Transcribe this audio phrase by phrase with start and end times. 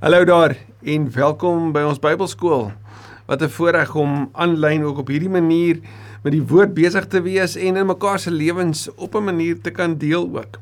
[0.00, 2.72] Hallo daar en welkom by ons Bybelskool.
[3.26, 5.80] Wat 'n voorreg om aanlyn ook op hierdie manier
[6.22, 9.70] met die woord besig te wees en in mekaar se lewens op 'n manier te
[9.70, 10.58] kan deel ook.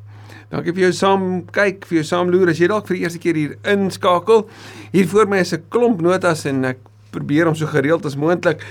[0.49, 3.19] Dankie vir jou saam kyk, vir jou saam loer as jy dalk vir die eerste
[3.19, 4.49] keer hier inskakel.
[4.93, 6.79] Hier voor my is 'n klomp notas en ek
[7.11, 8.65] probeer om so gereeld as moontlik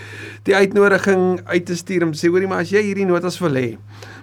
[0.44, 3.56] die uitnodiging uit te stuur om te sê hoorie maar as jy hierdie notas wil
[3.56, 3.78] hê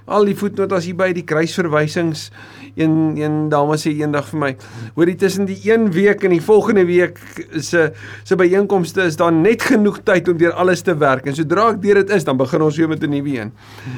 [0.07, 2.31] al die voetnotas hier by die kruisverwysings.
[2.79, 4.51] Een een dame sê eendag vir my
[4.95, 7.19] hoorie tussen die een week en die volgende week
[7.59, 7.91] se
[8.25, 11.27] se byeenkomste is daar net genoeg tyd om deur alles te werk.
[11.27, 13.53] En sodra ek deur dit is dan begin ons weer met 'n nuwe een.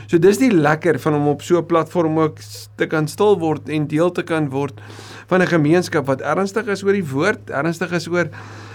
[0.06, 2.38] So dis die lekker van om op so 'n platform ook
[2.76, 4.80] te kan stil word en deel te kan word
[5.26, 8.28] van 'n gemeenskap wat ernstig is oor die woord, ernstig is oor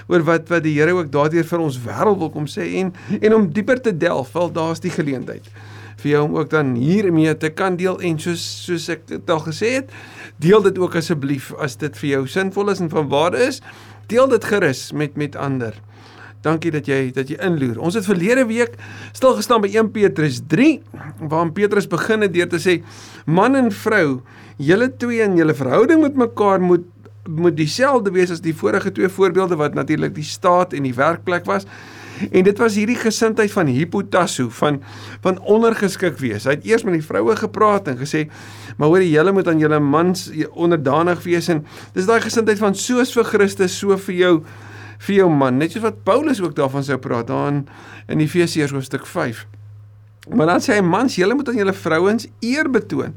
[0.08, 3.34] oor wat wat die Here ook daardeur vir ons wêreld wil kom sê en en
[3.34, 5.44] om dieper te delf, wel daar's die geleentheid
[6.02, 9.44] vir jou om ook dan hiermee te kan deel en soos soos ek dit al
[9.48, 9.92] gesê het,
[10.44, 13.62] deel dit ook asseblief as dit vir jou sinvol is en van waarde is,
[14.12, 15.76] deel dit gerus met met ander.
[16.46, 17.80] Dankie dat jy dat jy inloer.
[17.82, 18.78] Ons het verlede week
[19.16, 20.82] stil gestaan by 1 Petrus 3
[21.32, 22.78] waar Petrus begin het deur te sê
[23.26, 24.22] man en vrou,
[24.58, 26.86] julle twee in julle verhouding met mekaar moet
[27.28, 31.44] moet dieselfde wees as die vorige twee voorbeelde wat natuurlik die staat en die werkplek
[31.46, 31.68] was.
[32.32, 34.82] En dit was hierdie gesindheid van hipotasso van
[35.22, 36.46] van ondergeskik wees.
[36.48, 38.28] Hy het eers met die vroue gepraat en gesê,
[38.78, 43.14] "Maar hoor, julle moet aan julle mans onderdanig wees." En dis daai gesindheid van soos
[43.14, 44.44] vir Christus, so vir jou
[44.98, 45.58] vir jou man.
[45.58, 47.68] Net soos wat Paulus ook daarvan sou praat aan
[48.08, 49.48] in Efesiërs hoofstuk 5.
[50.36, 53.16] Maar dan sê hy mans, julle moet aan julle vrouens eer betoon.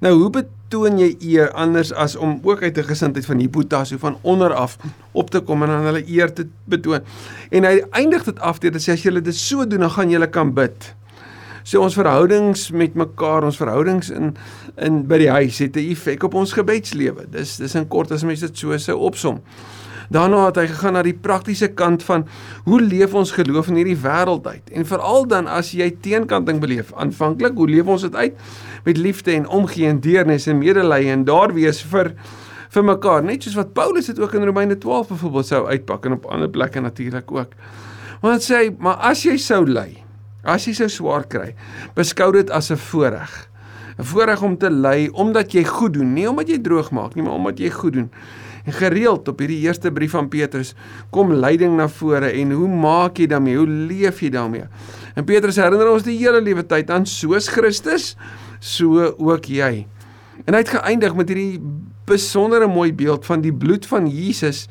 [0.00, 4.18] Nou hoe betoon jy eer anders as om ook uit 'n gesindheid van hipotasie van
[4.22, 4.78] onder af
[5.12, 7.00] op te kom en aan hulle eer te betoon.
[7.50, 10.10] En hy eindig dit af deur te sê as julle dit so doen, dan gaan
[10.10, 10.94] julle kan bid.
[11.62, 14.36] So ons verhoudings met mekaar, ons verhoudings in
[14.76, 17.26] in by die huis het 'n effek op ons gebedslewe.
[17.30, 19.40] Dis dis in kort as mense dit so sou opsom.
[20.08, 22.26] Daarna het hy gegaan na die praktiese kant van
[22.64, 24.70] hoe leef ons geloof in hierdie wêreld uit?
[24.72, 28.34] En veral dan as jy teenkanting beleef, aanvanklik, hoe leef ons dit uit
[28.86, 32.14] met liefde en omgee en deernis en medelee en daar wees vir
[32.76, 36.16] vir mekaar, net soos wat Paulus dit ook in Romeine 12 byvoorbeeld sou uitpak en
[36.18, 37.54] op ander plekke natuurlik ook.
[38.20, 40.02] Want sê hy, maar as jy sou ly,
[40.44, 41.54] as jy sou swaar kry,
[41.96, 43.48] beskou dit as 'n voorreg.
[43.98, 47.24] 'n Voorreg om te ly omdat jy goed doen, nie omdat jy droog maak nie,
[47.24, 48.10] maar omdat jy goed doen.
[48.66, 50.74] En gereeld op hierdie eerste brief van Petrus
[51.14, 53.58] kom lyding na vore en hoe maak jy daarmee?
[53.60, 54.66] Hoe leef jy daarmee?
[55.14, 58.14] En Petrus herinner ons die hele lewe tyd aan soos Christus,
[58.58, 59.86] so ook jy.
[60.44, 61.60] En hy het geëindig met hierdie
[62.06, 64.66] besondere mooi beeld van die bloed van Jesus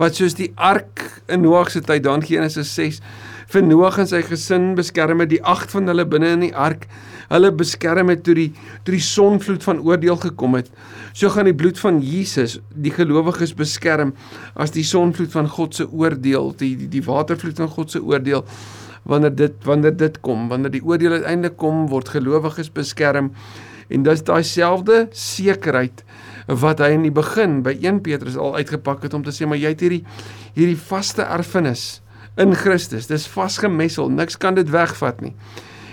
[0.00, 3.02] wat soos die ark in Noag se tyd dan Genesis 6
[3.50, 6.84] vir Noag en sy gesin beskerm het die agt van hulle binne in die ark.
[7.30, 8.48] Hulle beskerm het toe die
[8.86, 10.70] toe die sonvloed van oordeel gekom het.
[11.12, 14.12] So gaan die bloed van Jesus die gelowiges beskerm
[14.54, 18.44] as die sonvloed van God se oordeel die die, die watervloed van God se oordeel.
[19.10, 23.32] Wanneer dit wanneer dit kom wanneer die oordeel uiteindelik kom word gelowiges beskerm.
[23.90, 26.04] En dis daai selfde sekerheid
[26.46, 29.58] wat hy in die begin by 1 Petrus al uitgepak het om te sê maar
[29.58, 30.04] jy het hierdie
[30.54, 31.98] hierdie vaste erfenis
[32.36, 33.06] in Christus.
[33.06, 35.34] Dis vasgemessel, niks kan dit wegvat nie.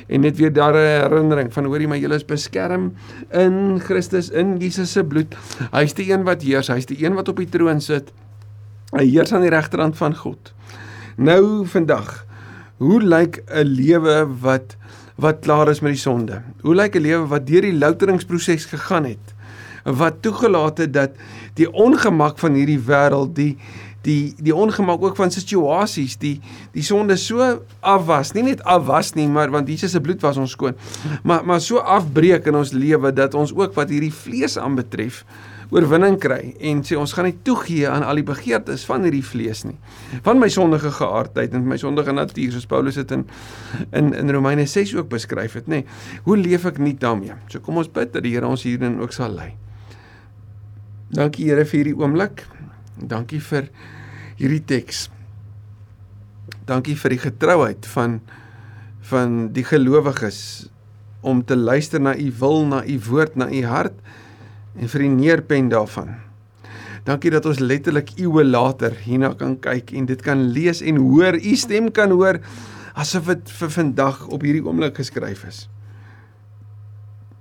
[0.08, 2.94] En net weer daar 'n herinnering van hoorie maar jy is beskerm
[3.32, 5.36] in Christus in Jesus se bloed.
[5.72, 8.12] Hy's die een wat heers, hy's die een wat op die troon sit.
[8.92, 10.54] Hy heers aan die regterhand van God.
[11.18, 12.26] Nou vandag,
[12.78, 14.78] hoe lyk 'n lewe wat
[15.18, 16.42] wat klaar is met die sonde?
[16.62, 19.34] Hoe lyk 'n lewe wat deur die louteringsproses gegaan het?
[19.84, 21.12] Wat toegelaat het dat
[21.54, 23.58] die ongemak van hierdie wêreld, die
[24.08, 26.38] die die ongemak ook van situasies die
[26.76, 27.44] die sonde so
[27.82, 30.80] af was nie net af was nie maar want Jesus se bloed was ons skoon
[31.24, 35.24] maar maar so afbreek in ons lewe dat ons ook wat hierdie vlees aanbetref
[35.74, 39.66] oorwinning kry en sê ons gaan nie toegee aan al die begeertes van hierdie vlees
[39.68, 39.76] nie.
[40.24, 43.26] Van my sondige geaardheid en my sondige natuur soos Paulus dit in
[43.92, 45.84] in in Romeine 6 ook beskryf het nê.
[46.24, 47.36] Hoe leef ek nie daarmee?
[47.52, 49.54] So kom ons bid dat die Here ons hierin ook sal lei.
[51.12, 52.46] Dankie Here vir hierdie oomblik.
[52.98, 53.68] Dankie vir
[54.38, 55.08] hierdie teks.
[56.70, 58.22] Dankie vir die getrouheid van
[59.08, 60.68] van die gelowiges
[61.24, 63.96] om te luister na u wil, na u woord, na u hart
[64.76, 66.18] en vir die neerpen daarvan.
[67.08, 71.40] Dankie dat ons letterlik eeue later hierna kan kyk en dit kan lees en hoor,
[71.40, 72.42] u stem kan hoor
[73.00, 75.62] asof dit vir vandag op hierdie oomblik geskryf is.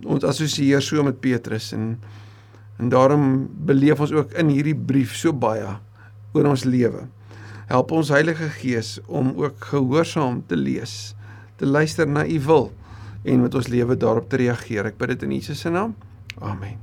[0.06, 1.96] Ons assosieer so met Petrus en
[2.76, 5.78] en daarom beleef ons ook in hierdie brief so baie
[6.36, 7.06] oor ons lewe.
[7.66, 11.14] Help ons Heilige Gees om ook gehoorsaam te lees,
[11.58, 12.68] te luister na U wil
[13.26, 14.92] en met ons lewe daarop te reageer.
[14.92, 15.96] Ek bid dit in Jesus se naam.
[16.38, 16.76] Amen.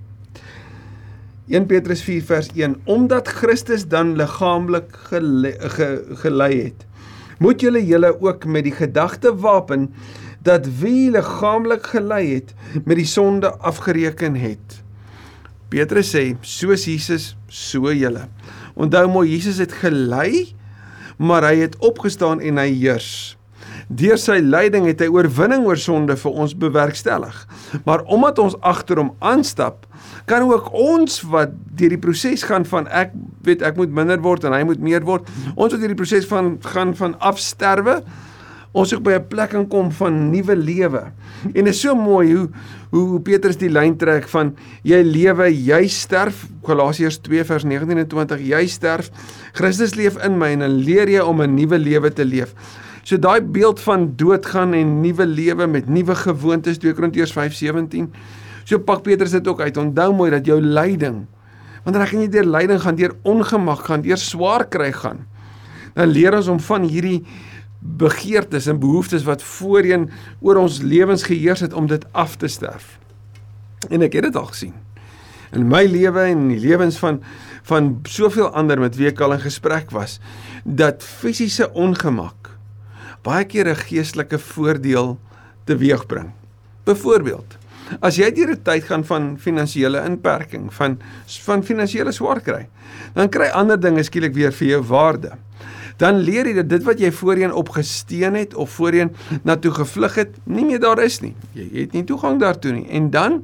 [1.51, 5.87] 1 Petrus 4 vers 1 Omdat Christus dan liggaamlik gele, ge,
[6.23, 6.85] gelei het
[7.43, 9.89] moet julle julle ook met die gedagte wapen
[10.47, 12.53] dat wie liggaamlik gelei het
[12.85, 14.79] met die sonde afgereken het
[15.73, 18.29] Petrus sê soos Jesus so julle
[18.73, 20.55] onthou mooi Jesus het gelei
[21.17, 23.37] maar hy het opgestaan en hy heers
[23.93, 27.35] Deur sy lyding het hy oorwinning oor sonde vir ons bewerkstellig.
[27.87, 29.85] Maar omdat ons agter hom aanstap,
[30.29, 33.11] kan ook ons wat deur die proses gaan van ek
[33.43, 36.27] weet ek moet minder word en hy moet meer word, ons wat deur die proses
[36.29, 37.99] van gaan van afsterwe,
[38.73, 41.11] ons ook by 'n plek kan kom van nuwe lewe.
[41.53, 42.49] En is so mooi hoe
[42.89, 48.07] hoe Petrus die lyn trek van jy lewe, jy sterf, Galasiërs 2 vers 19 en
[48.07, 49.09] 20, jy sterf,
[49.53, 52.53] Christus leef in my en dan leer jy om 'n nuwe lewe te leef.
[53.03, 58.11] So daai beeld van doodgaan en nuwe lewe met nuwe gewoontes 2 Korintiërs 5:17.
[58.63, 59.77] So pak Petrus dit ook uit.
[59.77, 61.25] Onthou mooi dat jou lyding
[61.83, 65.25] wanneer jy deur lyding gaan, deur ongemak gaan, deur swaar kry gaan.
[65.93, 67.25] Dan leer ons om van hierdie
[67.83, 70.09] begeertes en behoeftes wat voorheen
[70.39, 72.97] oor ons lewens geheers het om dit af te sterf.
[73.89, 74.73] En ek het dit al gesien.
[75.51, 77.21] In my lewe en in die lewens van
[77.63, 80.17] van soveel ander met wie ek al in gesprek was,
[80.63, 82.49] dat fisiese ongemak
[83.23, 85.17] baie keer 'n geestelike voordeel
[85.63, 86.31] teweegbring.
[86.83, 87.57] Byvoorbeeld,
[88.01, 92.67] as jy deur 'n tyd gaan van finansiële inperking, van van finansiële swaar kry,
[93.13, 95.31] dan kry ander dinge skielik weer vir jou waarde.
[96.01, 99.13] Dan leer jy dat dit wat jy voorheen opgesteen het of voorheen
[99.43, 101.35] na toe gevlug het, nie meer daar is nie.
[101.53, 102.87] Jy het nie toegang daartoe nie.
[102.89, 103.43] En dan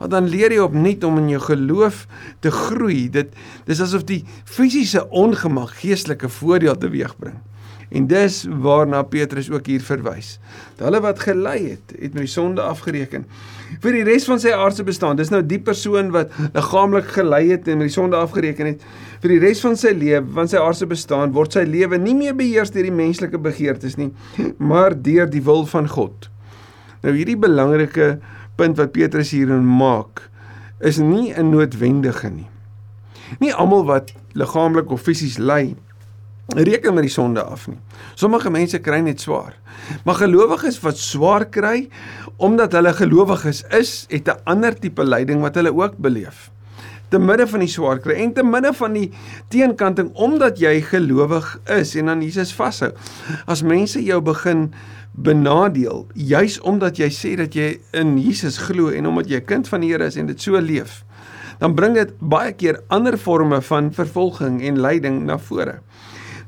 [0.00, 2.06] wat dan leer jy opnuut om in jou geloof
[2.40, 3.10] te groei.
[3.12, 3.34] Dit
[3.68, 7.36] dis asof die fisiese ongemak geestelike voordeel teweegbring.
[7.90, 10.36] En dis waarna Petrus ook hier verwys.
[10.78, 13.24] Hulle wat gelei het, het met die sonde afgereken.
[13.82, 17.66] Vir die res van sy aardse bestaan, dis nou die persoon wat liggaamlik gelei het
[17.68, 18.84] en met die sonde afgereken het.
[19.22, 22.38] Vir die res van sy lewe, van sy aardse bestaan, word sy lewe nie meer
[22.38, 24.12] beheers deur die menslike begeertes nie,
[24.58, 26.30] maar deur die wil van God.
[27.02, 28.18] Nou hierdie belangrike
[28.60, 30.28] punt wat Petrus hierin maak,
[30.80, 32.48] is nie 'n noodwendige nie.
[33.40, 35.74] Nie almal wat liggaamlik of fisies ly
[36.56, 37.78] reken met die sonde af nie.
[38.14, 39.54] Sommige mense kry net swaar.
[40.04, 41.88] Maar gelowiges wat swaar kry
[42.40, 46.50] omdat hulle gelowiges is, het 'n ander tipe lyding wat hulle ook beleef.
[47.08, 49.10] Te midde van die swaar kry en te midde van die
[49.48, 52.92] teenkanting omdat jy gelowig is en aan Jesus vashou.
[53.46, 54.72] As mense jou begin
[55.12, 59.68] benadeel juis omdat jy sê dat jy in Jesus glo en omdat jy 'n kind
[59.68, 61.04] van die Here is en dit so leef,
[61.58, 65.80] dan bring dit baie keer ander forme van vervolging en lyding na vore.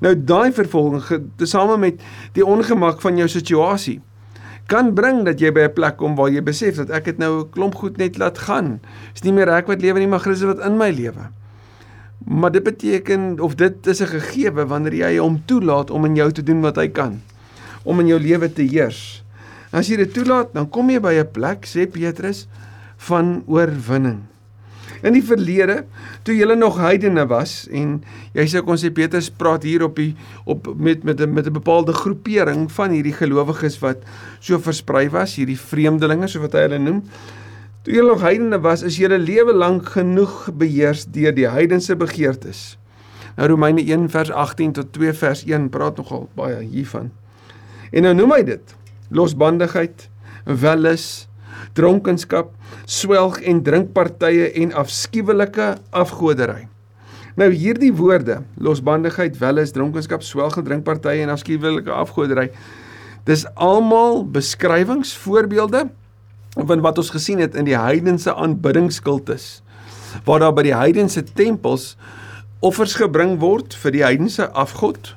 [0.03, 2.01] Nou daai vervolging tesame met
[2.35, 4.01] die ongemak van jou situasie
[4.73, 7.41] kan bring dat jy by 'n plek kom waar jy besef dat ek het nou
[7.41, 8.81] 'n klomp goed net laat gaan.
[9.13, 11.31] Dis nie meer ek wat lewe nie, maar Christus wat in my lewe.
[12.25, 16.33] Maar dit beteken of dit is 'n gegewe wanneer jy hom toelaat om in jou
[16.33, 17.21] te doen wat hy kan,
[17.85, 19.25] om in jou lewe te heers.
[19.73, 22.49] As jy dit toelaat, dan kom jy by 'n plek, sê Petrus,
[22.97, 24.32] van oorwinning.
[25.03, 25.83] In die verlede,
[26.23, 27.97] toe julle nog heidene was en
[28.37, 30.13] jy sê kon sê Petrus praat hier op die
[30.47, 33.99] op met met 'n met 'n bepaalde groepering van hierdie gelowiges wat
[34.41, 37.03] so versprei was, hierdie vreemdelinge so wat hy hulle noem.
[37.83, 42.79] Toe julle nog heidene was, is julle lewe lank genoeg beheers deur die heidense begeertes.
[43.37, 47.11] Nou Romeine 1 vers 18 tot 2 vers 1 praat nogal baie hiervan.
[47.91, 48.77] En nou noem hy dit
[49.13, 50.09] losbandigheid,
[50.45, 51.29] welis,
[51.79, 52.53] dronkenskap,
[52.85, 56.67] swelg en drinkpartye en afskuwelike afgodery.
[57.41, 62.51] Nou hierdie woorde, losbandigheid, welis, dronkenskap, swelg en drinkpartye en afskuwelike afgodery,
[63.25, 65.87] dis almal beskrywings, voorbeelde
[66.57, 69.63] van wat ons gesien het in die heidense aanbiddingskultus
[70.25, 71.95] waar daar by die heidense tempels
[72.61, 75.15] offers gebring word vir die heidense afgod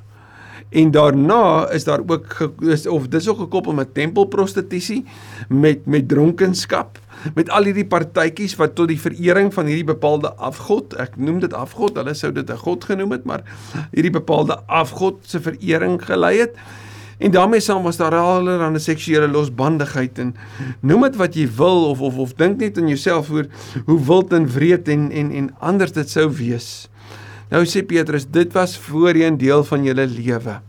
[0.68, 5.04] En daarna is daar ook is, of dis ook gekoppel met tempelprostitusie,
[5.48, 6.98] met met dronkenskap,
[7.34, 11.54] met al hierdie partytjies wat tot die verering van hierdie bepaalde afgod, ek noem dit
[11.54, 13.42] afgod, hulle sou dit 'n god genoem het, maar
[13.92, 16.58] hierdie bepaalde afgod se verering gelei het.
[17.18, 20.34] En daarmee saam was daar allerlei seksuele losbandigheid en
[20.80, 23.46] noem dit wat jy wil of of of dink net aan jouself oor
[23.86, 26.88] hoe wild en wreed en en en anders dit sou wees.
[27.50, 30.60] Nou sê Petrus, dit was voorheen deel van julle lewe.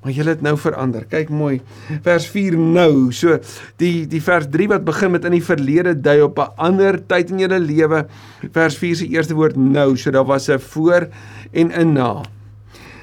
[0.00, 1.04] Maar julle het nou verander.
[1.08, 1.60] Kyk mooi.
[2.04, 3.12] Vers 4 nou.
[3.12, 3.36] So
[3.80, 7.30] die die vers 3 wat begin met in die verlede dui op 'n ander tyd
[7.30, 8.06] in julle lewe.
[8.52, 9.96] Vers 4 se eerste woord nou.
[9.96, 11.08] So daar was 'n voor
[11.52, 12.22] en 'n na.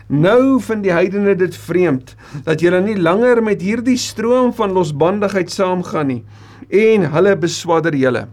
[0.07, 5.51] Nou vind die heidene dit vreemd dat julle nie langer met hierdie stroom van losbandigheid
[5.51, 6.24] saamgaan nie
[6.69, 8.27] en hulle beswadder julle.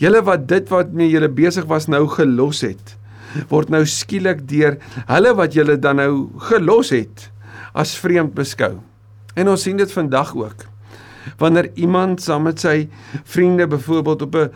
[0.00, 2.96] Julle wat dit wat mee julle besig was nou gelos het,
[3.48, 7.30] word nou skielik deur hulle wat julle dan nou gelos het
[7.74, 8.78] as vreemd beskou.
[9.34, 10.68] En ons sien dit vandag ook.
[11.40, 12.88] Wanneer iemand saam met sy
[13.24, 14.50] vriende byvoorbeeld op 'n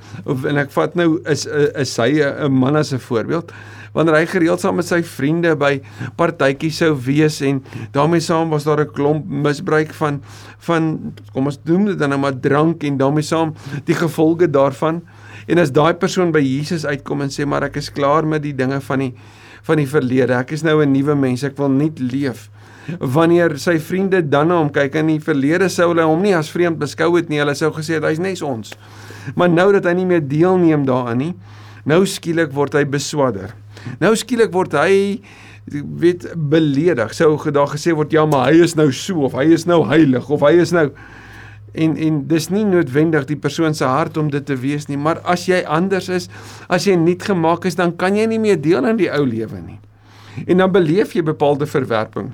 [0.46, 3.52] en ek vat nou is is hy 'n man as 'n voorbeeld
[3.92, 5.80] wanneer hy gereeld saam met sy vriende by
[6.16, 7.62] partytjies sou wees en
[7.94, 10.22] daarmee saam was daar 'n klomp misbruik van
[10.58, 13.54] van kom ons noem dit dan nou maar drank en daarmee saam
[13.84, 15.02] die gevolge daarvan
[15.48, 18.54] en as daai persoon by Jesus uitkom en sê maar ek is klaar met die
[18.54, 19.12] dinge van die
[19.66, 22.48] van die verlede ek is nou 'n nuwe mens ek wil net leef
[22.96, 26.50] wanneer sy vriende dan na hom kyk in die verlede sou hulle hom nie as
[26.52, 27.40] vreemd beskou het nie.
[27.42, 28.72] Hulle sou gesê het hy's net ons.
[29.36, 31.34] Maar nou dat hy nie meer deelneem daaraan nie,
[31.88, 33.52] nou skielik word hy beswadder.
[34.00, 35.20] Nou skielik word hy
[35.68, 37.12] weet beledig.
[37.16, 40.30] Sou gedag gesê word ja, maar hy is nou so of hy is nou heilig
[40.32, 40.88] of hy is nou
[41.72, 45.20] en en dis nie noodwendig die persoon se hart om dit te wees nie, maar
[45.24, 46.28] as jy anders is,
[46.68, 49.60] as jy nuut gemaak is, dan kan jy nie meer deel in die ou lewe
[49.60, 49.80] nie.
[50.46, 52.32] En dan beleef jy bepaalde verwerping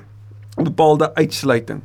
[0.54, 1.80] bepaalde uitsluiting.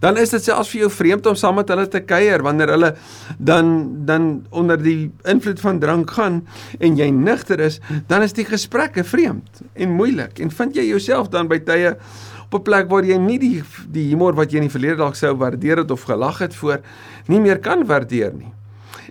[0.00, 2.90] Dan is dit selfs vir jou vreemd om saam met hulle te kuier wanneer hulle
[3.38, 3.70] dan
[4.08, 6.42] dan onder die invloed van drank gaan
[6.78, 11.32] en jy nigter is, dan is die gesprekke vreemd en moeilik en vind jy jouself
[11.32, 11.94] dan by tye
[12.50, 15.14] op 'n plek waar jy nie die die humor wat jy in die verlede dalk
[15.14, 16.80] sou waardeer het of gelag het voor
[17.26, 18.52] nie meer kan waardeer nie.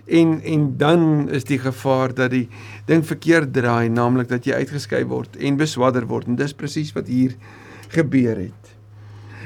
[0.06, 2.48] En en dan is die gevaar dat die
[2.86, 7.06] ding verkeerd draai, naamlik dat jy uitgeskei word en beswadder word en dis presies wat
[7.06, 7.36] hier
[7.88, 8.77] gebeur het.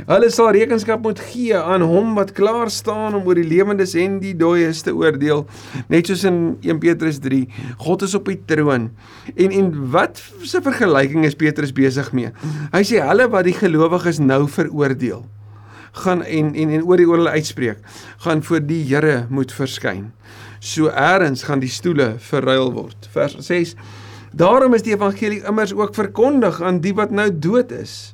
[0.08, 4.18] Hulle sal rekenskap moet gee aan hom wat klaar staan om oor die lewendes en
[4.22, 5.44] die dooies te oordeel,
[5.92, 7.44] net soos in 1 Petrus 3.
[7.84, 8.90] God is op die troon.
[9.36, 12.32] En en wat se vergelyking is Petrus besig mee?
[12.72, 15.26] Hy sê hulle wat die gelowiges nou veroordeel,
[16.04, 17.84] gaan en en en oor die oor hulle uitspreek,
[18.24, 20.10] gaan voor die Here moet verskyn.
[20.62, 23.10] So eers gaan die stoele verruil word.
[23.12, 23.76] Vers 6
[24.32, 28.11] Daarom is die evangelie immers ook verkondig aan die wat nou dood is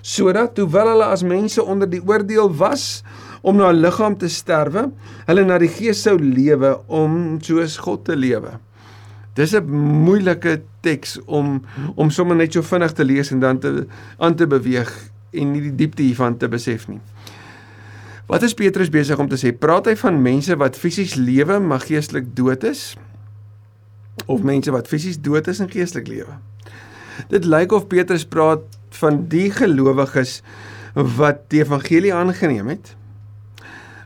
[0.00, 3.02] sodat hoewel hulle as mense onder die oordeel was
[3.42, 4.90] om na 'n liggaam te sterwe,
[5.26, 8.58] hulle na die gees sou lewe om soos God te lewe.
[9.34, 9.64] Dis 'n
[10.04, 11.62] moeilike teks om
[11.94, 13.86] om sommer net so vinnig te lees en dan te
[14.18, 17.00] aan te beweeg en nie die diepte hiervan te besef nie.
[18.26, 19.50] Wat is Petrus besig om te sê?
[19.50, 22.96] Praat hy van mense wat fisies lewe maar geestelik dood is?
[24.26, 26.36] Of mense wat fisies dood is en geestelik lewe?
[27.28, 28.62] Dit lyk of Petrus praat
[28.98, 30.40] van die gelowiges
[30.94, 32.96] wat die evangelie aangeneem het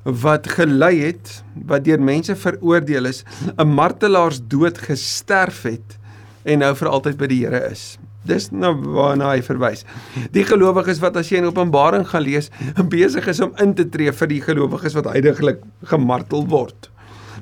[0.04, 3.24] wat gelei het wat deur mense veroordeel is
[3.56, 5.98] 'n martelaars dood gesterf het
[6.44, 7.98] en nou vir altyd by die Here is.
[8.24, 9.84] Dis nou waarna hy verwys.
[10.32, 12.50] Die gelowiges wat as jy in Openbaring gaan lees
[12.88, 16.90] besig is om in te tree vir die gelowiges wat heidaglik gemartel word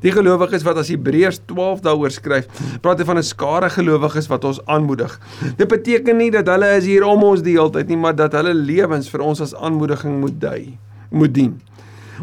[0.03, 2.49] Die gelowiges wat as Hebreërs 12 daaroor skryf,
[2.83, 5.19] praat hy van 'n skare gelowiges wat ons aanmoedig.
[5.57, 8.33] Dit beteken nie dat hulle is hier om ons die hele tyd nie, maar dat
[8.33, 10.79] hulle lewens vir ons as aanmoediging moet dui,
[11.11, 11.61] moet dien.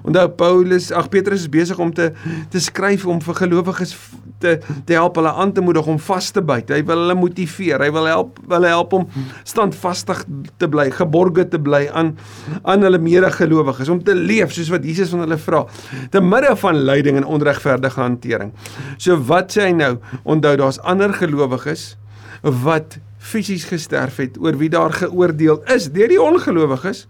[0.04, 2.12] Onthou Paulus, ag Petrus is besig om te
[2.50, 3.96] te skryf om vir gelowiges
[4.39, 6.72] te te help hulle aan te moedig om vas te byt.
[6.74, 7.84] Hy wil hulle motiveer.
[7.84, 9.08] Hy wil help hulle help om
[9.43, 10.24] standvastig
[10.62, 12.15] te bly, geborge te bly aan
[12.63, 15.65] aan hulle medegelowiges om te leef soos wat Jesus van hulle vra
[16.13, 18.53] te midde van lyding en onregverdige hantering.
[18.98, 19.93] So wat sê hy nou?
[20.24, 21.93] Onthou daar's ander gelowiges
[22.41, 27.05] wat fisies gesterf het oor wie daar geoordeel is deur die ongelowiges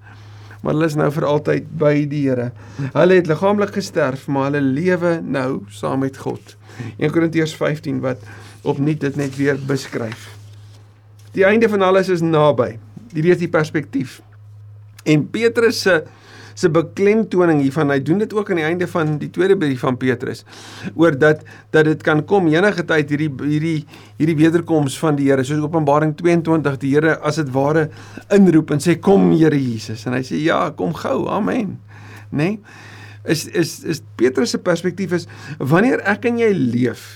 [0.62, 2.50] maar hulle is nou vir altyd by die Here.
[2.94, 6.56] Hulle het liggaamlik gesterf, maar hulle lewe nou saam met God.
[6.98, 8.24] 1 Korintiërs 15 wat
[8.68, 10.30] opnuut dit net weer beskryf.
[11.36, 12.74] Die einde van alles is naby.
[13.13, 14.20] Jy weet die perspektief.
[15.08, 16.01] En Petrus se
[16.60, 17.94] se beklemtoning hiervan.
[17.94, 20.44] Hy doen dit ook aan die einde van die tweede brief van Petrus
[20.96, 23.78] oor dat dat dit kan kom enige tyd hierdie hierdie
[24.20, 25.46] hierdie wederkoms van die Here.
[25.48, 27.88] Soos Openbaring 22 die Here as dit ware
[28.36, 31.24] inroep en sê kom Here Jesus en hy sê ja, kom gou.
[31.32, 31.78] Amen.
[32.30, 32.54] Nê?
[32.54, 32.60] Nee?
[33.30, 35.28] Is is is Petrus se perspektief is
[35.60, 37.08] wanneer ek en jy leef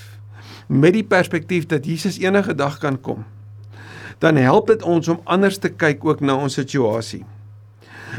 [0.67, 3.23] met die perspektief dat Jesus enige dag kan kom
[4.23, 7.23] dan help dit ons om anders te kyk ook na ons situasie.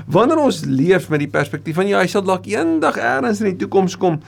[0.06, 3.60] Wanneer ons leef met die perspektief van ja, hy sal dalk eendag eers in die
[3.64, 4.20] toekoms kom,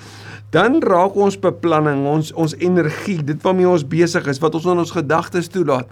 [0.55, 4.85] dan raak ons beplanning, ons ons energie, dit waarmee ons besig is, wat ons in
[4.85, 5.91] ons gedagtes toelaat,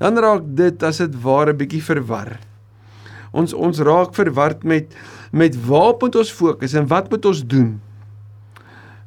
[0.00, 2.38] dan raak dit as dit ware bietjie verwar.
[3.36, 4.96] Ons ons raak verward met
[5.30, 7.68] met waar moet ons fokus en wat moet ons doen?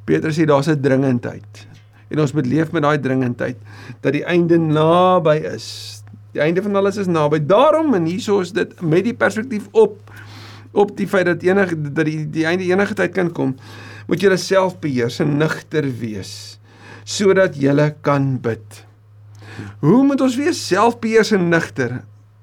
[0.08, 1.68] Petrus sê daar's 'n dringendheid.
[2.10, 3.58] En ons moet leef met daai dringendheid
[4.02, 5.93] dat die einde naby is.
[6.34, 7.40] Die einde van alles is naby.
[7.46, 10.00] Daarom en hieso is dit met die perspektief op
[10.74, 13.52] op die feit dat enige dat die die einde enige tyd kan kom,
[14.10, 16.58] moet jy jouself beheers en nigter wees
[17.06, 18.84] sodat jy kan bid.
[19.84, 22.00] Hoe moet ons wees selfbeheers en nigter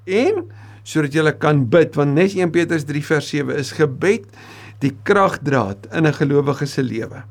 [0.06, 0.44] en
[0.86, 4.28] sodat jy kan bid want nes 1 Petrus 3 vers 7 is gebed
[4.80, 7.24] die kragdraad in 'n gelowige se lewe.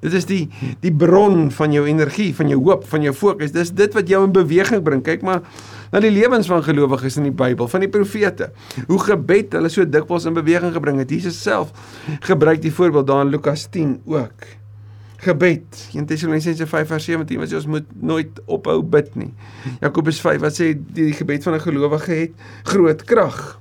[0.00, 0.48] Dit is die
[0.80, 3.52] die bron van jou energie, van jou hoop, van jou fokus.
[3.52, 5.02] Dis dit wat jou in beweging bring.
[5.02, 5.42] Kyk maar
[5.90, 8.50] na die lewens van gelowiges in die Bybel, van die profete.
[8.86, 11.10] Hoe gebed hulle so dikwels in beweging gebring het.
[11.10, 11.74] Jesus self
[12.26, 14.46] gebruik die voorbeeld daar in Lukas 10 ook.
[15.20, 15.88] Gebed.
[15.92, 19.34] 1 Tessalonisense 5:17 wat jy ons moet nooit ophou bid nie.
[19.82, 22.32] Jakobus 5 wat sê die, die gebed van 'n gelowige het
[22.64, 23.58] groot krag.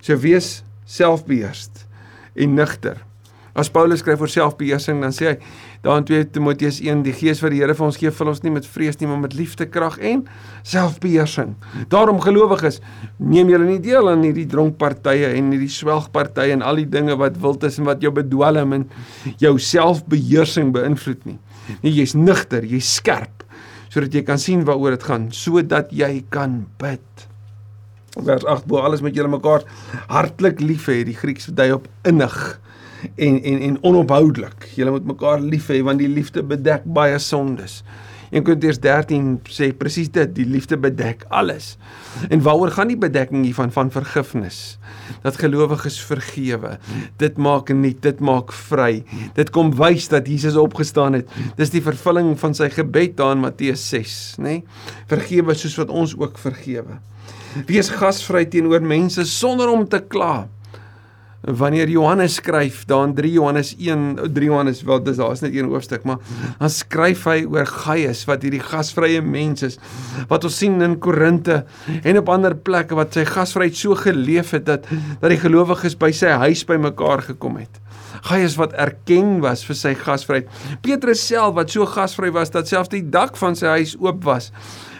[0.00, 1.86] So wees selfbeheerst
[2.34, 3.04] en nigter.
[3.52, 5.36] As Paulus skryf oor selfbeheersing, dan sê hy
[5.82, 8.42] daar in 2 Timoteus 1, die Gees wat die Here vir ons gee, vul ons
[8.44, 10.24] nie met vrees nie, maar met liefde, krag en
[10.62, 11.56] selfbeheersing.
[11.90, 12.78] Daarom gelowiges,
[13.18, 17.40] neem julle nie deel aan hierdie dronkpartye en hierdie swelgpartye en al die dinge wat
[17.42, 18.88] wild is en wat jou bedwelm en
[19.42, 21.38] jou selfbeheersing beïnvloed nie.
[21.82, 23.42] Nee, jy's nigter, jy's skerp
[23.92, 27.26] sodat jy kan sien waaroor dit gaan, sodat jy kan bid.
[28.16, 29.66] Vers 8 bo alles met julle mekaar
[30.08, 32.36] hartlik lief hê, die Grieks dui op innig
[33.14, 34.70] en en en onophoudelik.
[34.76, 37.82] Julle moet mekaar lief hê want die liefde bedek baie sondes.
[38.32, 41.74] 1 Korintiërs 13 sê presies dit, die liefde bedek alles.
[42.32, 44.78] En waaroor gaan die bedekking hiervan van vergifnis?
[45.20, 46.78] Dat gelowiges vergewe.
[47.20, 49.02] Dit maak nuut, dit maak vry.
[49.36, 51.28] Dit kom wys dat Jesus opgestaan het.
[51.60, 54.62] Dis die vervulling van sy gebed daar in Matteus 6, nê?
[54.62, 54.64] Nee?
[55.12, 57.02] Vergewe soos wat ons ook vergewe.
[57.68, 60.46] Wees gasvry teenoor mense sonder om te kla
[61.42, 65.66] wanneer Johannes skryf daar in 3 Johannes 1 3 Johannes wel dis daar's net een
[65.66, 66.20] hoofstuk maar
[66.58, 69.78] dan skryf hy oor Gaius wat hierdie gasvrye mens is
[70.30, 71.64] wat ons sien in Korinte
[72.02, 74.86] en op ander plekke wat sy gasvryheid so geleef het dat
[75.20, 77.80] dat die gelowiges by sy huis bymekaar gekom het.
[78.28, 80.48] Gaius wat erken was vir sy gasvryheid.
[80.84, 84.52] Petrus self wat so gasvry was dat selfs die dak van sy huis oop was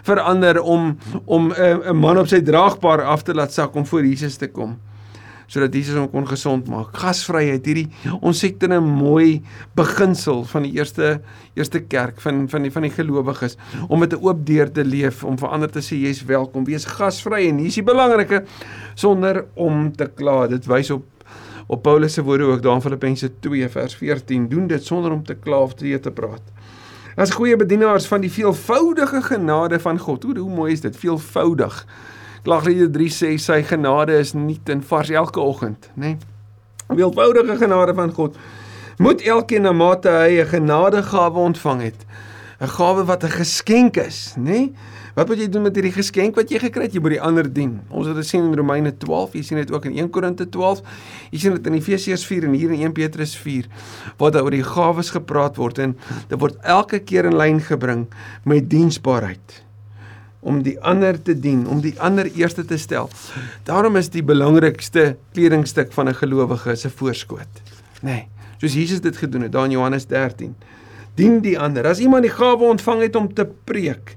[0.02, 3.87] verander om om eh, 'n uh, man op sy draagbaar af te laat sak om
[3.87, 4.78] voor Jesus te kom
[5.52, 6.94] sodat Jesus hom kon gesond maak.
[6.96, 7.88] Gasvryheid, hierdie
[8.24, 9.42] ontsettende mooi
[9.77, 11.18] beginsel van die eerste
[11.59, 15.24] eerste kerk van van die van die gelowiges om met 'n oop deur te leef,
[15.24, 18.44] om vir ander te sê jy's welkom, wees gasvry en hier is die belangrike
[18.94, 20.46] sonder om te kla.
[20.46, 21.05] Dit wys op
[21.66, 24.48] op Paulus se woorde ook daar in Filippense 2 vers 14.
[24.48, 26.42] Doen dit sonder om te kla of te te praat.
[27.16, 30.22] As goeie bedienaars van die veelvoudige genade van God.
[30.22, 30.96] Hoe hoe mooi is dit?
[30.96, 31.87] Veelvoudig.
[32.42, 36.16] Klaaglied 3 sê sy genade is nuut en vars elke oggend, nê?
[36.16, 36.96] Nee?
[36.98, 38.37] Wildvoudige genade van God.
[38.98, 42.00] Moet elkeen na mate hy 'n genadegawe ontvang het,
[42.61, 44.42] 'n gawe wat 'n geskenk is, nê?
[44.42, 44.72] Nee?
[45.14, 46.94] Wat moet jy doen met hierdie geskenk wat jy gekry het?
[46.96, 47.81] Jy moet die ander dien.
[47.92, 50.81] Ons het dit sien in Romeine 12, jy sien dit ook in 1 Korinte 12.
[51.31, 53.68] Jy sien dit in Efesiërs 4 en hier in 1 Petrus 4
[54.16, 58.07] waar daar oor die gawes gepraat word en dit word elke keer in lyn gebring
[58.44, 59.62] met diensbaarheid
[60.42, 63.11] om die ander te dien, om die ander eerste te stel.
[63.68, 67.62] Daarom is die belangrikste kledingstuk van 'n gelowige se voorskoot.
[68.02, 68.11] Nê.
[68.11, 68.28] Nee,
[68.59, 70.55] soos Jesus dit gedoen het daar in Johannes 13.
[71.14, 71.87] Dien die ander.
[71.87, 74.16] As iemand die gawe ontvang het om te preek,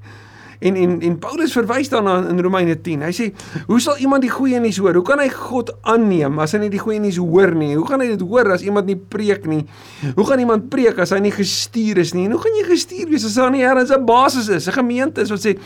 [0.60, 3.02] En en en Paulus verwys daarna in Romeine 10.
[3.02, 3.34] Hy sê,
[3.68, 4.94] "Hoe sal iemand die goeie nuus hoor?
[4.94, 7.76] Hoe kan hy God aanneem as hy nie die goeie nuus hoor nie?
[7.76, 9.66] Hoe gaan hy dit hoor as iemand nie preek nie?
[10.16, 12.26] Hoe gaan iemand preek as hy nie gestuur is nie?
[12.26, 15.22] En hoe gaan jy gestuur wees as daar nie ergens 'n basis is, 'n gemeente
[15.22, 15.58] is wat sê,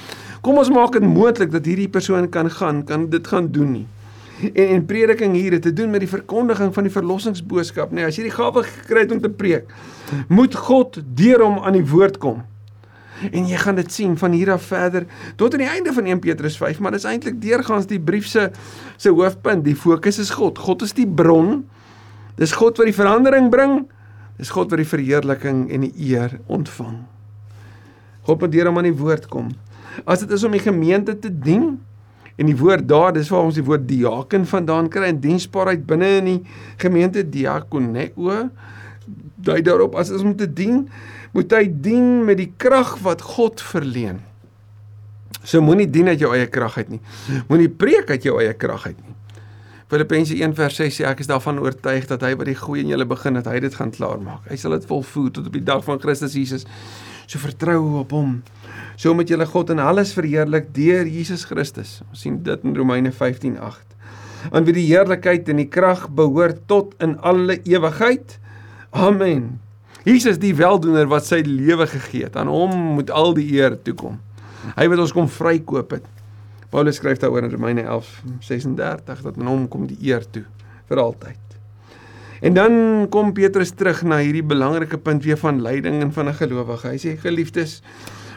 [0.41, 3.87] "Kom ons maak dit moontlik dat hierdie persoon kan gaan, kan dit gaan doen nie."
[4.53, 7.93] En en prediking hier het te doen met die verkondiging van die verlossingsboodskap, nê?
[7.93, 9.67] Nee, as jy die gawe gekry het om te preek,
[10.27, 12.43] moet God deur hom aan die woord kom.
[13.31, 15.05] En jy gaan dit sien van hier af verder
[15.35, 18.27] tot aan die einde van 1 Petrus 5, maar dit is eintlik deurgaans die brief
[18.27, 18.49] se
[18.97, 19.63] se hoofpunt.
[19.65, 20.57] Die fokus is God.
[20.57, 21.65] God is die bron.
[22.39, 23.83] Dis God wat die verandering bring.
[24.39, 27.01] Dis God wat die verheerliking en die eer ontvang.
[28.27, 29.51] God moet deur hom aan die woord kom.
[30.05, 31.73] As dit is om die gemeente te dien
[32.39, 36.11] en die woord daar, dis waar ons die woord diaken vandaan kry en diensbaarheid binne
[36.21, 36.41] in die
[36.79, 38.45] gemeente diakoneo
[39.39, 40.83] dui daarop as ons om te dien
[41.35, 44.23] moet hy dien met die krag wat God verleen.
[45.43, 47.01] So moenie dien uit jou eie krag uit nie.
[47.49, 49.15] Moenie preek uit jou eie krag uit nie.
[49.89, 53.39] Filippense 1:6 sê ek is daarvan oortuig dat hy wat die goeie in julle begin
[53.39, 54.45] het, hy dit gaan klaarmaak.
[54.49, 56.65] Hy sal dit volvoer tot op die dag van Christus Jesus.
[57.25, 58.43] So vertrou op hom.
[58.97, 62.01] So moet julle God in alles verheerlik deur Jesus Christus.
[62.09, 63.97] Ons sien dit in Romeine 15:8.
[64.51, 68.37] Aan wie die heerlikheid en die krag behoort tot in alle ewigheid.
[68.91, 69.59] Amen.
[70.07, 73.93] Jesus die weldoener wat sy lewe gegee het, aan hom moet al die eer toe
[73.99, 74.19] kom.
[74.77, 76.07] Hy wat ons kom vrykoop het.
[76.69, 80.45] Paulus skryf daaroor in Romeine 11:36 dat aan hom kom die eer toe
[80.87, 81.39] vir altyd.
[82.41, 82.73] En dan
[83.11, 86.87] kom Petrus terug na hierdie belangrike punt weer van lyding en van 'n gelowige.
[86.87, 87.81] Hy sê geliefdes,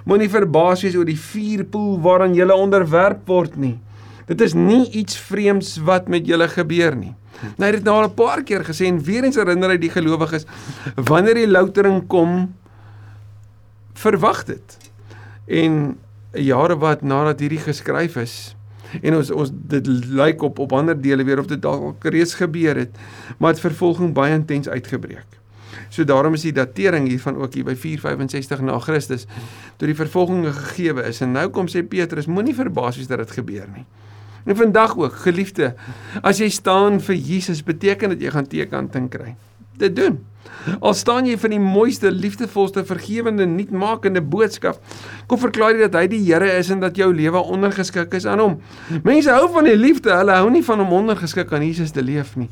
[0.05, 3.79] moenie verbaas wees oor die vuurpoel waaraan julle onderwerp word nie.
[4.27, 7.14] Dit is nie iets vreemds wat met julle gebeur nie.
[7.57, 9.90] Nou het dit nou al 'n paar keer gesê en weer eens herinner hy die
[9.90, 10.46] gelowiges
[10.94, 12.55] wanneer die loutering kom
[13.94, 14.78] verwag dit.
[15.46, 15.98] En
[16.33, 18.57] jare wat nadat hierdie geskryf is
[19.00, 22.76] en ons ons dit lyk op op ander dele weer of dit dalk reeds gebeur
[22.76, 22.96] het,
[23.38, 25.40] maar dit vervolging baie intens uitgebreek.
[25.88, 29.26] So daarom is die datering hiervan ook hier by 465 na Christus
[29.76, 33.31] toe die vervolging gegee is en nou kom sê Petrus moenie verbaas wees dat dit
[33.31, 33.87] gebeur nie.
[34.44, 35.74] En vandag ook, geliefde,
[36.22, 39.35] as jy staan vir Jesus, beteken dit jy gaan teekanting kry.
[39.78, 40.18] Dit doen.
[40.83, 44.78] Al staan jy vir die mooiste, liefdevolste, vergewende, nuutmakende boodskap,
[45.31, 48.42] kom verklaar jy dat hy die Here is en dat jou lewe ondergeskik is aan
[48.42, 48.59] hom.
[49.07, 52.37] Mense hou van die liefde, hulle hou nie van om ondergeskik aan Jesus te leef
[52.38, 52.50] nie.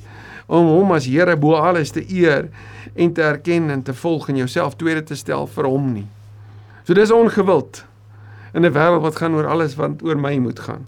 [0.51, 2.49] Om hom as Here bo alles te eer
[2.95, 6.07] en te erken en te volg en jouself tweede te stel vir hom nie.
[6.87, 7.85] So dis ongewild
[8.55, 10.87] in 'n wêreld wat gaan oor alles wat oor my moet gaan.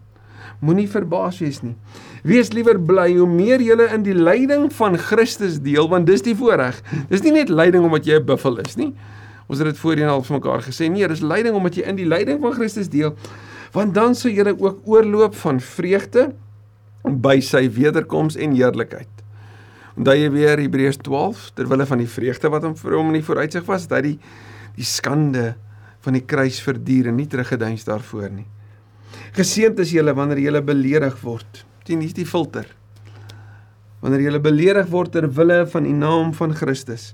[0.60, 1.74] Moenie verbaas wees nie.
[2.22, 6.34] Wees liewer bly hoe meer jy in die lyding van Christus deel, want dis die
[6.34, 6.82] voorreg.
[7.10, 8.94] Dis nie net lyding omdat jy 'n buffel is nie.
[9.48, 10.90] Ons het dit voorheen al vir mekaar gesê.
[10.90, 13.16] Nee, dis lyding omdat jy in die lyding van Christus deel,
[13.72, 16.32] want dan sou jy ook oorloop van vreugde
[17.04, 19.08] by sy wederkoms en heerlikheid.
[19.96, 23.26] Onthou jy weer Hebreërs 12 terwyl van die vreugde wat hom vir hom in die
[23.26, 24.18] vooruitsig was, dat hy die
[24.76, 25.54] die skande
[26.00, 28.46] van die kruis verduur en nie teruggeduins daarvoor nie.
[29.36, 31.64] Geseënd is julle wanneer julle beledig word.
[31.86, 32.66] Sien, hier's die filter.
[34.02, 37.12] Wanneer julle beledig word ter wille van die naam van Christus.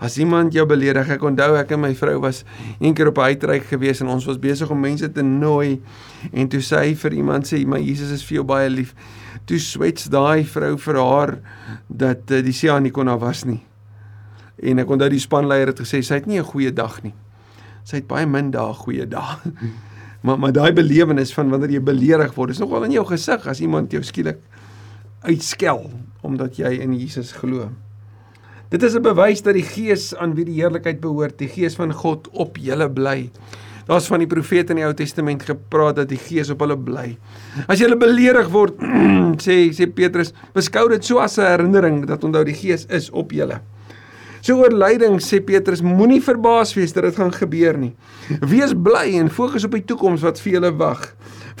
[0.00, 2.40] As iemand jou beledig, ek onthou ek en my vrou was
[2.80, 5.82] een keer op 'n uitreik gewees en ons was besig om mense te nooi
[6.32, 8.94] en toe sê hy vir iemand sê, "Maar Jesus is vir jou baie lief."
[9.44, 11.38] Toe swets daai vrou vir haar
[11.88, 13.60] dat uh, die Sia nie kon daar was nie.
[14.62, 17.14] En ek onthou die spanleier het gesê sy het nie 'n goeie dag nie.
[17.84, 19.36] Sy het baie min dae goeie dae.
[20.20, 23.60] Maar maar daai belewenis van wanneer jy beledig word, is nogal in jou gesig as
[23.60, 24.40] iemand jou skielik
[25.24, 25.90] uitskel
[26.24, 27.70] omdat jy in Jesus glo.
[28.70, 31.92] Dit is 'n bewys dat die Gees aan wie die heerlikheid behoort, die Gees van
[31.92, 33.30] God op julle bly.
[33.86, 37.18] Daar's van die profete in die Ou Testament gepraat dat die Gees op hulle bly.
[37.66, 38.78] As jy beledig word,
[39.44, 43.32] sê sê Petrus, beskou dit so as 'n herinnering dat onthou die Gees is op
[43.32, 43.60] julle.
[44.40, 47.92] So oor lyding sê Petrus, moenie verbaas wees dat dit gaan gebeur nie.
[48.40, 51.10] Wees bly en fokus op die toekoms wat vir julle wag.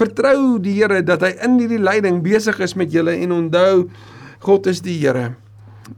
[0.00, 3.90] Vertrou die Here dat hy in hierdie lyding besig is met julle en onthou
[4.46, 5.34] God is die Here.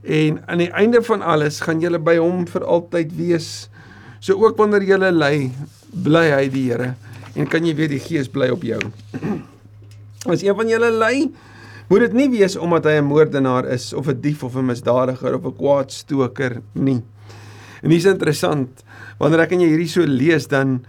[0.02, 3.52] En aan die einde van alles gaan julle by hom vir altyd wees.
[4.18, 5.34] So ook wanneer jy ly,
[5.92, 6.94] bly hy die Here
[7.38, 8.80] en kan jy weet die Gees bly op jou.
[10.30, 11.14] As een van julle ly,
[11.90, 15.34] Moet dit nie wees omdat hy 'n moordenaar is of 'n dief of 'n misdadiger
[15.34, 17.02] of 'n kwaadstoker nie.
[17.82, 18.84] En dis interessant,
[19.18, 20.84] wanneer ek en jy hierdie so lees dan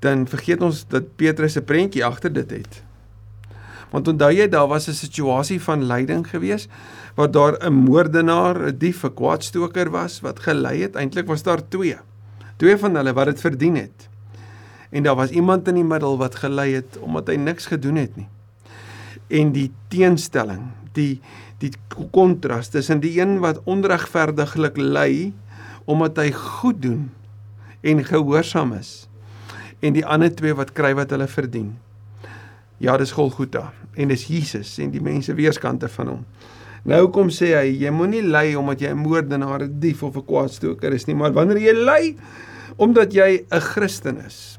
[0.00, 2.82] dan vergeet ons dat Petrus 'n prentjie agter dit het.
[3.90, 6.68] Want onthou jy daar was 'n situasie van lyding gewees
[7.16, 10.94] waar daar 'n moordenaar, 'n dief, 'n kwaadstoker was wat gelei het.
[10.94, 11.96] Eintlik was daar twee.
[12.56, 14.08] Twee van hulle wat dit verdien het.
[14.90, 18.16] En daar was iemand in die middel wat gelei het omdat hy niks gedoen het
[18.16, 18.28] nie
[19.28, 21.20] en die teenstelling, die
[21.58, 21.72] die
[22.14, 25.32] kontras tussen die een wat onregverdiglik ly
[25.90, 27.08] omdat hy goed doen
[27.82, 29.08] en gehoorsaam is
[29.82, 31.72] en die ander twee wat kry wat hulle verdien.
[32.78, 36.22] Ja, dis Golgotha en dis Jesus en die mense weerskante van hom.
[36.86, 40.24] Nou kom sê hy, jy moenie ly omdat jy 'n moordenaar, 'n dief of 'n
[40.24, 42.16] kwaadstoker is nie, maar wanneer jy ly
[42.76, 44.58] omdat jy 'n Christen is,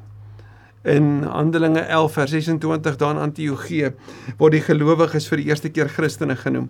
[0.83, 3.91] in Handelinge 11 vers 26 daar in Antiochië
[4.37, 6.69] word die gelowiges vir die eerste keer Christene genoem.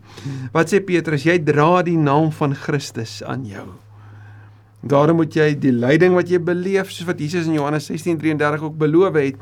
[0.54, 1.28] Wat sê Petrus?
[1.28, 3.68] Jy dra die naam van Christus aan jou.
[4.82, 8.78] Daarom moet jy die lyding wat jy beleef soos wat Jesus in Johannes 16:33 ook
[8.80, 9.36] beloof het,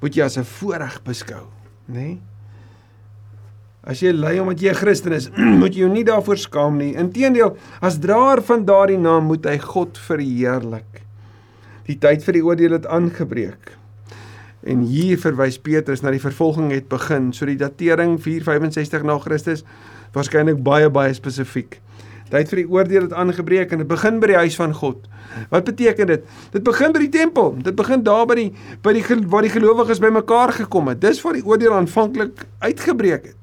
[0.00, 1.44] moet jy as 'n voorreg beskou,
[1.88, 1.94] nê?
[1.94, 2.18] Nee?
[3.88, 5.30] As jy ly omdat jy 'n Christen is,
[5.62, 6.94] moet jy jou nie daarvoor skaam nie.
[6.94, 11.02] Inteendeel, as draer van daardie naam moet hy God verheerlik.
[11.86, 13.78] Die tyd vir die oordeel het aangebreek.
[14.68, 17.30] En hier verwys Petrus na die vervolging het begin.
[17.32, 19.64] So die datering 465 na Christus
[20.12, 21.78] waarskynlik baie baie spesifiek.
[22.28, 25.06] Tyd vir die oordeel het aangebreek en dit begin by die huis van God.
[25.48, 26.26] Wat beteken dit?
[26.52, 27.54] Dit begin by die tempel.
[27.64, 28.48] Dit begin daar by die
[28.84, 31.00] by die waar die gelowiges bymekaar gekom het.
[31.00, 33.38] Dis waar die oordeel aanvanklik uitgebreek het.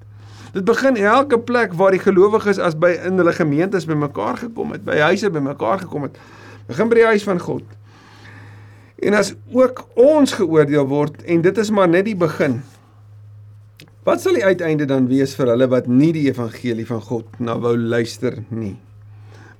[0.53, 4.85] Dit begin elke plek waar die gelowiges as by in hulle gemeentes bymekaar gekom het,
[4.85, 6.21] by huise bymekaar gekom het.
[6.69, 7.65] Begin by die huis van God.
[9.03, 12.61] En as ook ons geoordeel word en dit is maar net die begin.
[14.05, 17.57] Wat sal die uiteinde dan wees vir hulle wat nie die evangelie van God na
[17.59, 18.75] wou luister nie?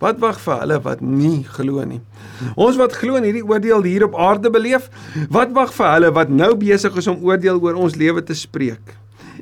[0.03, 2.01] Wat wag vir hulle wat nie glo nie?
[2.53, 4.89] Ons wat glo in hierdie oordeel hier op aarde beleef,
[5.33, 8.95] wat wag vir hulle wat nou besig is om oordeel oor ons lewe te spreek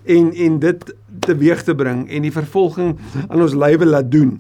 [0.04, 0.90] en en dit
[1.24, 2.96] teweeg te bring en die vervolging
[3.28, 4.38] aan ons lywe laat doen?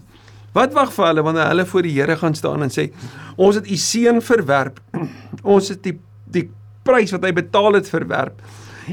[0.53, 2.89] Wat wag vir hulle wanneer hulle voor die Here gaan staan en sê
[3.35, 4.79] ons het u seun verwerp.
[5.55, 5.97] Ons het die
[6.33, 6.47] die
[6.83, 8.39] prys wat hy betaal het verwerp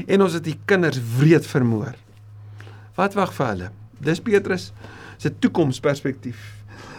[0.05, 1.95] en ons het die kinders wreed vermoor.
[2.95, 3.69] Wat wag vir hulle?
[4.03, 4.69] Dis Petrus
[5.21, 6.39] se toekomsperspektief.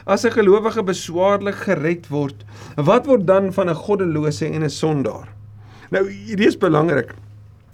[0.04, 2.44] As 'n gelowige beswaarlik gered word,
[2.76, 5.28] wat word dan van 'n goddelose en 'n sondaar?
[5.90, 7.14] Nou, hierdie is belangrik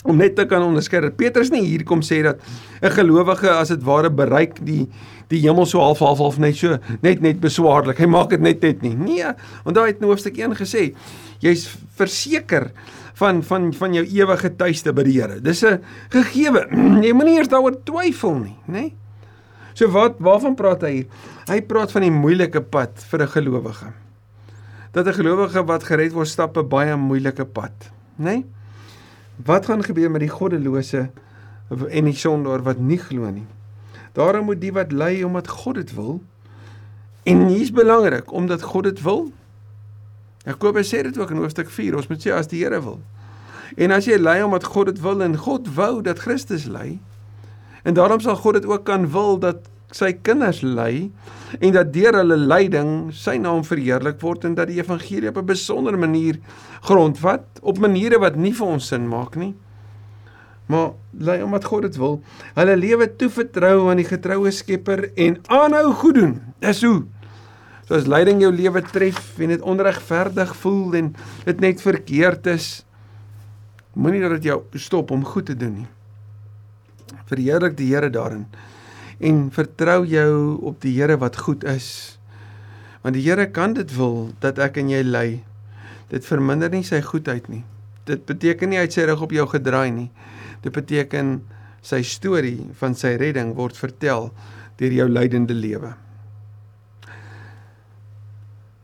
[0.08, 2.40] om net te kan onderskei dat Petrus nie hier kom sê dat
[2.82, 4.88] 'n gelowige as dit ware bereik die
[5.28, 7.98] die hemel so half half half net so net net beswaarlik.
[7.98, 8.94] Hy maak dit net net nie.
[8.94, 9.32] Nee,
[9.64, 10.94] want daai het in hoofstuk 1 gesê,
[11.40, 12.72] jy's verseker
[13.18, 15.40] van van van jou ewige tuiste by die Here.
[15.40, 16.66] Dis 'n gegewe.
[17.04, 18.72] Jy moenie eers daaroor twyfel nie, nê?
[18.72, 18.94] Nee?
[19.74, 21.06] So wat waarvan praat hy hier?
[21.48, 23.92] Hy praat van die moeilike pad vir 'n gelowige.
[24.92, 28.24] Dat 'n gelowige wat gered word stap 'n baie moeilike pad, nê?
[28.24, 28.44] Nee?
[29.44, 31.10] Wat gaan gebeur met die goddelose
[31.68, 33.46] en die sondaar wat nie glo nie?
[34.12, 36.18] Daarom moet die wat ly omdat God dit wil
[37.28, 39.28] en hier's belangrik omdat God dit wil.
[40.48, 43.00] Jakobus sê dit ook in hoofstuk 4, ons moet sê as die Here wil.
[43.76, 46.96] En as jy ly omdat God dit wil en God wou dat Christus ly,
[47.84, 51.08] en daarom sal God dit ook kan wil dat sy kinders ly
[51.58, 55.48] en dat deur hulle lyding sy naam verheerlik word en dat die evangelie op 'n
[55.48, 56.38] besondere manier
[56.82, 59.54] grondvat op maniere wat nie vir ons sin maak nie.
[60.66, 62.22] Maar ly omdat God dit wil,
[62.54, 66.40] hulle lewe toevertrou aan die getroue Skepper en aanhou goed doen.
[66.60, 67.06] Dis hoe.
[67.88, 72.84] So as lyding jou lewe tref en dit onregverdig voel en dit net verkeerd is,
[73.94, 75.88] moenie dat dit jou stop om goed te doen nie.
[77.24, 78.46] Verheerlik die Here daarin
[79.18, 82.18] en vertrou jou op die Here wat goed is.
[83.02, 85.28] Want die Here kan dit wil dat ek en jy ly.
[86.10, 87.64] Dit verminder nie sy goedheid nie.
[88.08, 90.10] Dit beteken nie hy sy rug op jou gedraai nie.
[90.64, 91.40] Dit beteken
[91.84, 94.30] sy storie van sy redding word vertel
[94.78, 95.92] deur jou lydende lewe.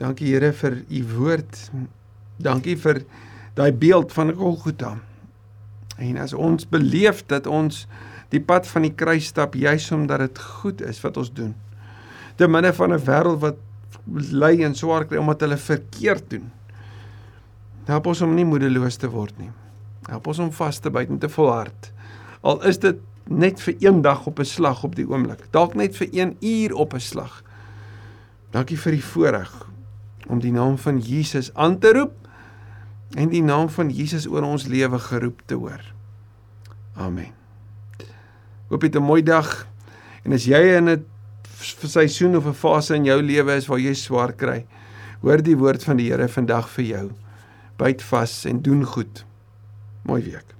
[0.02, 1.58] Dankie Here vir u woord.
[2.42, 3.04] Dankie vir
[3.54, 4.96] daai beeld van Golgotha.
[6.02, 7.84] En as ons beleef dat ons
[8.34, 11.54] die pad van die kruis stap juis omdat dit goed is wat ons doen.
[12.36, 13.58] Te midde van 'n wêreld wat
[14.30, 16.50] ly en swaar kry omdat hulle verkeerd doen.
[17.84, 19.50] Help ons om nie moedeloos te word nie.
[20.08, 21.92] Help ons om vas te byt en te volhard.
[22.40, 22.96] Al is dit
[23.28, 25.46] net vir een dag op 'n slag op die oomblik.
[25.50, 27.42] Dalk net vir 1 uur op 'n slag.
[28.50, 29.68] Dankie vir die voorreg
[30.28, 32.12] om die naam van Jesus aan te roep
[33.14, 35.94] en die naam van Jesus oor ons lewe geroep te hoor.
[36.94, 37.43] Amen.
[38.74, 39.68] Hoop jy 'n mooi dag.
[40.26, 41.04] En as jy in 'n
[41.86, 44.66] seisoen of 'n fase in jou lewe is waar jy swaar kry,
[45.22, 47.10] hoor die woord van die Here vandag vir jou.
[47.78, 49.24] Byt vas en doen goed.
[50.02, 50.53] Mooi week.